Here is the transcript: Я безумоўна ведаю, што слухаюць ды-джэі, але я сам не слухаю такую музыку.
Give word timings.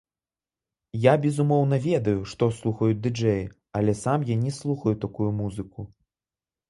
Я 1.01 1.13
безумоўна 1.25 1.77
ведаю, 1.83 2.21
што 2.33 2.43
слухаюць 2.61 2.99
ды-джэі, 3.03 3.45
але 3.81 3.91
я 3.95 4.01
сам 4.03 4.27
не 4.47 4.51
слухаю 4.59 4.95
такую 5.05 5.29
музыку. 5.43 5.79